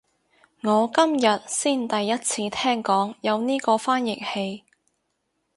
[0.63, 4.63] 我今日先第一次聽講有呢個翻譯器